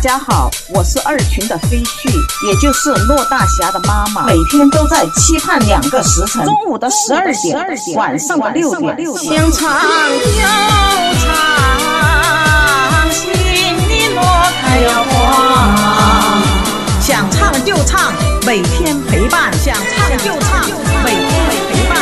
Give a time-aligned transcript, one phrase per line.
[0.00, 2.08] 家好，我是二群的飞絮，
[2.48, 7.54] 也就是骆大侠的妈妈，每天都在期盼两个时辰：中午的十二点，
[7.96, 8.96] 晚上的六点。
[9.12, 9.78] 想唱就唱，
[13.12, 14.22] 心里落
[14.62, 16.42] 开了花。
[17.02, 18.14] 想唱就唱，
[18.46, 19.52] 每天陪伴。
[19.58, 20.66] 想唱就唱，
[21.04, 21.28] 每天
[21.70, 22.00] 陪伴。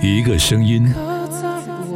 [0.00, 0.90] 一个声音。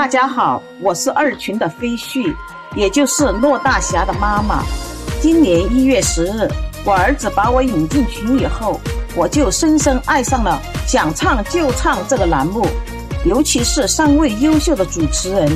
[0.00, 2.34] 大家好，我是二群的飞絮，
[2.74, 4.64] 也就是骆大侠的妈妈。
[5.20, 6.48] 今年一月十日，
[6.86, 8.80] 我儿子把我引进群以后，
[9.14, 10.58] 我就深深爱上了
[10.90, 12.66] 《想唱就唱》这个栏目，
[13.26, 15.52] 尤其是三位优秀的主持人，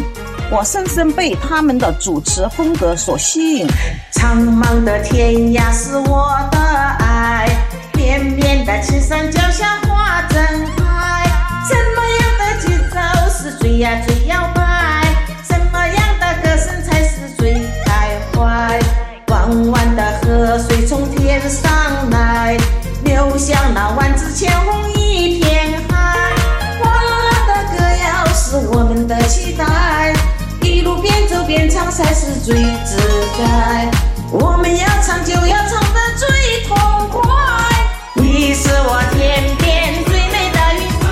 [0.53, 3.67] 我深深被他们的主持风格所吸引。
[4.13, 7.49] 苍茫的天涯是我的爱，
[7.95, 9.81] 绵绵的青山脚下
[23.35, 26.15] 流向那万紫千红一片海。
[26.81, 30.13] 欢乐的歌谣是我们的期待，
[30.61, 32.97] 一路边走边唱才是最自
[33.37, 33.91] 在。
[34.31, 36.79] 我们要唱就要唱得最痛
[37.11, 37.23] 快，
[38.15, 41.11] 你是我天边最美的云彩，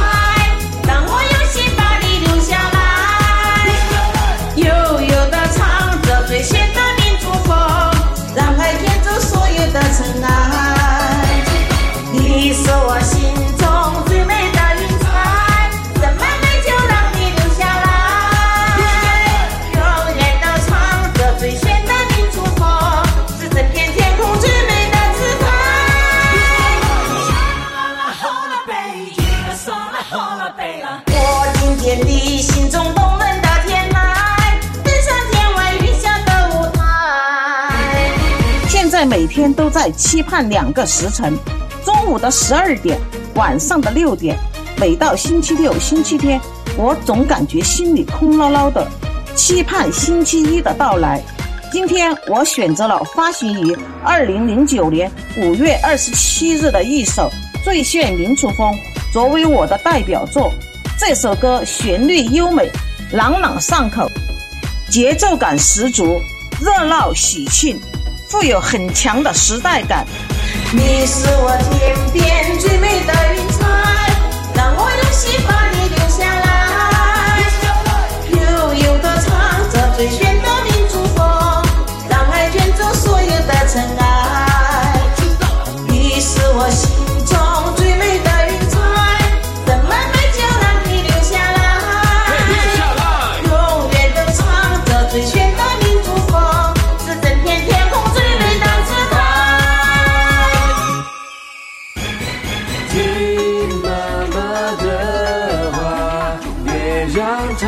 [0.87, 3.67] 让我用心把你留下来。
[4.55, 7.59] 悠悠的唱着最炫的民族风，
[8.37, 10.52] 让爱卷走所有的尘埃。
[30.15, 33.97] 我听见你心中动人的天籁，
[34.85, 38.11] 登上天外云下的舞台。
[38.69, 41.35] 现在每天都在期盼两个时辰。
[41.83, 42.99] 中午的十二点，
[43.37, 44.37] 晚上的六点，
[44.77, 46.39] 每到星期六、星期天，
[46.77, 48.87] 我总感觉心里空落落的，
[49.35, 51.23] 期盼星期一的到来。
[51.73, 53.75] 今天我选择了发行于
[54.05, 57.31] 二零零九年五月二十七日的一首
[57.65, 58.71] 《最炫民族风》
[59.13, 60.51] 作为我的代表作。
[60.99, 62.71] 这首歌旋律优美，
[63.13, 64.11] 朗朗上口，
[64.89, 66.19] 节奏感十足，
[66.59, 67.79] 热闹喜庆，
[68.27, 70.07] 富有很强的时代感。
[70.73, 73.61] 你是我天边最美的云彩，
[74.55, 76.43] 让我用心把你留下来。
[78.31, 78.39] 悠
[78.75, 79.31] 悠地唱
[79.71, 81.23] 着最炫的民族风，
[82.09, 85.03] 让爱卷走所有的尘埃。
[85.87, 86.89] 你是我心
[87.27, 87.37] 中
[87.77, 88.32] 最美的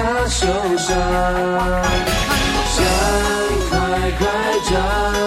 [0.04, 0.94] 让她受伤。
[2.74, 2.84] 想
[3.70, 4.26] 快快
[4.68, 5.23] 长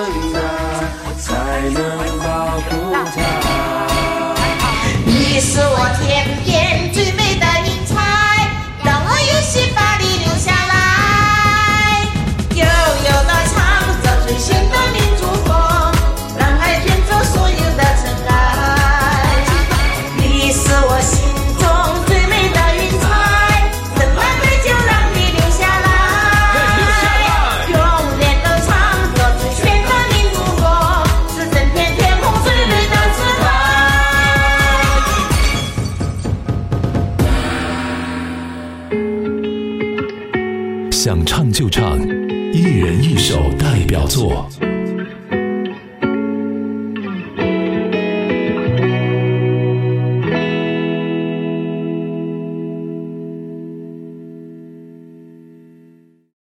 [41.00, 42.00] 想唱就唱，
[42.52, 44.50] 一人一首代表作。